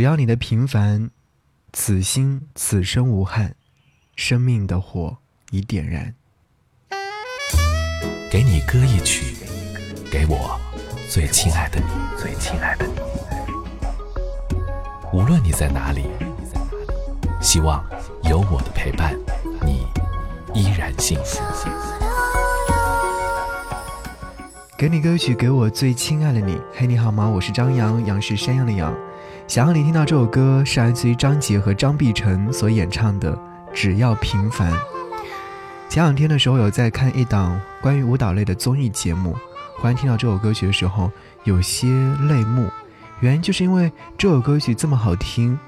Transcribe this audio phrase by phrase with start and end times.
[0.00, 1.10] 只要你的平凡，
[1.74, 3.54] 此心此生无憾，
[4.16, 5.18] 生命的火
[5.50, 6.14] 已点燃。
[8.30, 9.36] 给你歌一曲，
[10.10, 10.58] 给我
[11.06, 11.84] 最亲爱的你，
[12.18, 12.94] 最亲爱的你。
[15.12, 16.06] 无论你在哪里，
[17.42, 17.84] 希望
[18.22, 19.14] 有我的陪伴，
[19.60, 19.86] 你
[20.54, 21.42] 依然幸福。
[24.78, 26.58] 给你歌曲，给我最亲爱的你。
[26.72, 27.28] 嘿，你好吗？
[27.28, 28.96] 我是张扬，杨是山羊的羊。
[29.50, 33.34] 想让你听到这首歌，是来自于张杰和张碧晨所演唱的
[33.74, 34.72] 《只要平凡》。
[35.88, 39.36] 前两天的时候，有在看一档关于舞蹈类的综艺节目，
[39.76, 41.10] 忽然听到这首歌曲的时候，
[41.42, 41.88] 有些
[42.28, 42.70] 泪目。
[43.18, 45.58] 原因就是因为这首歌曲这么好听，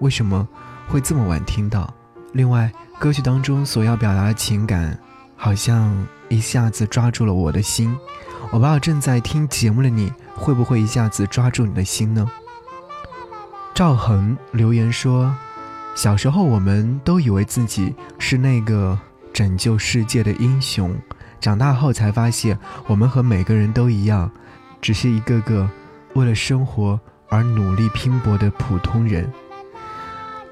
[0.00, 0.46] 为什么
[0.86, 1.90] 会这么晚听到？
[2.34, 5.00] 另外，歌曲当中所要表达的情感，
[5.34, 5.90] 好像
[6.28, 7.96] 一下子抓住了我的心。
[8.50, 12.30] 我不知道正在听节目的你，会不会一下子抓住你的心呢？
[13.80, 15.34] 赵恒留言说
[15.96, 18.98] ：“小时候我们都以为自己是那个
[19.32, 20.94] 拯救世界的英雄，
[21.40, 24.30] 长大后才发现，我们和每个人都一样，
[24.82, 25.66] 只是一个个
[26.12, 29.32] 为了生活而努力拼搏的普通人。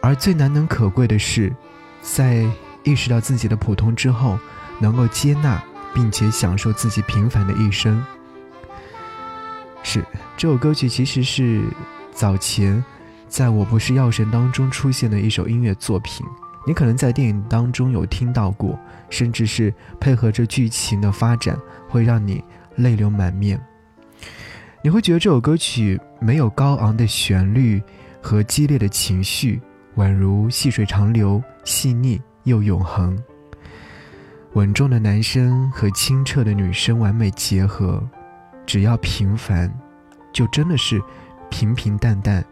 [0.00, 1.54] 而最难能可贵的是，
[2.00, 2.46] 在
[2.82, 4.38] 意识到自己的普通之后，
[4.78, 8.02] 能够接纳并且享受自己平凡的一生。”
[9.84, 10.02] 是
[10.34, 11.64] 这首歌曲其实是
[12.10, 12.82] 早前。
[13.28, 16.26] 在我不是药神当中出现的一首音乐作品，
[16.66, 18.78] 你可能在电影当中有听到过，
[19.10, 22.42] 甚至是配合着剧情的发展，会让你
[22.76, 23.60] 泪流满面。
[24.82, 27.82] 你会觉得这首歌曲没有高昂的旋律
[28.22, 29.60] 和激烈的情绪，
[29.96, 33.18] 宛如细水长流，细腻又永恒。
[34.54, 38.02] 稳重的男生和清澈的女生完美结合，
[38.64, 39.72] 只要平凡，
[40.32, 41.00] 就真的是
[41.50, 42.42] 平平淡淡。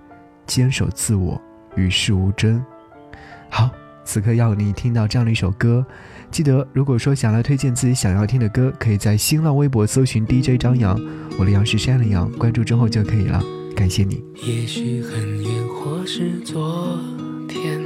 [0.46, 1.40] 坚守自我，
[1.74, 2.64] 与世无争。
[3.48, 3.70] 好，
[4.04, 5.84] 此刻要你听到这样的一首歌。
[6.30, 11.00] 记得，如果说想来推荐自己想要听的歌，可以在新浪微博搜寻 DJ 张扬，
[11.38, 13.42] 我的杨是山的杨，关注之后就可以了。
[13.74, 14.24] 感谢你。
[14.42, 16.98] 也许很远，或是昨
[17.48, 17.80] 天，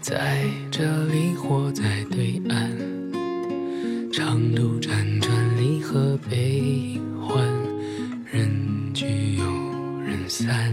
[0.00, 2.70] 在这里或在对岸，
[4.12, 7.44] 长路辗转，离合悲欢，
[8.30, 8.48] 人
[8.92, 9.44] 聚又
[10.00, 10.72] 人散。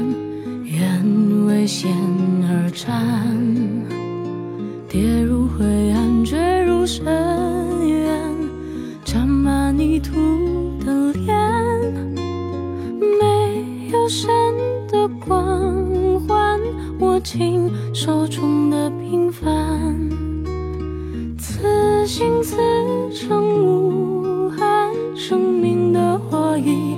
[0.81, 1.91] 愿为险
[2.49, 3.37] 而战，
[4.89, 7.05] 跌入灰暗，坠入深
[7.87, 8.09] 渊，
[9.05, 10.11] 沾满泥土
[10.83, 11.37] 的脸，
[13.19, 14.27] 没有神
[14.91, 16.59] 的光环，
[16.99, 20.09] 握紧手中的平凡，
[21.37, 22.57] 此心此
[23.11, 26.97] 生无憾，生命的火已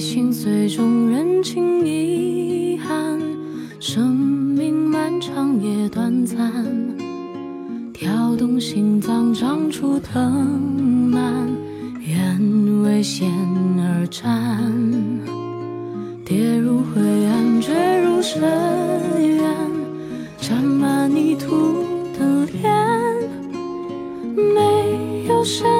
[0.00, 3.20] 心碎中认清遗憾
[3.78, 6.40] 生命漫长也短暂
[7.92, 10.58] 跳动心脏长出藤
[11.10, 11.46] 蔓
[12.00, 13.30] 愿为险
[13.78, 14.72] 而战
[16.24, 18.40] 跌入灰暗坠入深
[19.36, 19.54] 渊
[20.38, 21.84] 沾满泥土
[22.18, 22.64] 的脸
[24.34, 25.79] 没有谁